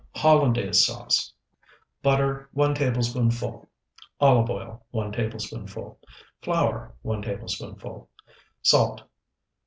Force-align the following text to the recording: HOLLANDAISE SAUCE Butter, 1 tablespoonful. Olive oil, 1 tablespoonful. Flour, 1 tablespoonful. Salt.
HOLLANDAISE 0.15 0.83
SAUCE 0.87 1.31
Butter, 2.01 2.49
1 2.53 2.73
tablespoonful. 2.73 3.69
Olive 4.19 4.49
oil, 4.49 4.83
1 4.89 5.11
tablespoonful. 5.11 5.99
Flour, 6.41 6.95
1 7.03 7.21
tablespoonful. 7.21 8.09
Salt. 8.63 9.03